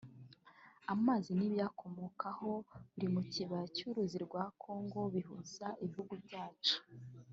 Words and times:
Amazi 0.93 1.29
n’ibiyakomokaho 1.35 2.51
biri 2.93 3.07
mu 3.15 3.21
Kibaya 3.31 3.65
cy’Uruzi 3.75 4.17
rwa 4.25 4.43
Congo 4.61 4.99
bihuza 5.13 5.65
ibihugu 5.85 6.13
byacu 6.25 6.77